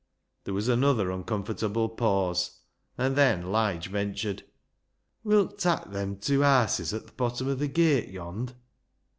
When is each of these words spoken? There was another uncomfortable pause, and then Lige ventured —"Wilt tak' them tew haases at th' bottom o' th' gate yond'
There 0.45 0.53
was 0.55 0.67
another 0.67 1.11
uncomfortable 1.11 1.87
pause, 1.87 2.61
and 2.97 3.15
then 3.15 3.51
Lige 3.51 3.85
ventured 3.87 4.41
—"Wilt 5.23 5.59
tak' 5.59 5.91
them 5.91 6.15
tew 6.17 6.39
haases 6.39 6.91
at 6.91 7.05
th' 7.05 7.15
bottom 7.17 7.47
o' 7.47 7.55
th' 7.55 7.71
gate 7.71 8.09
yond' 8.09 8.55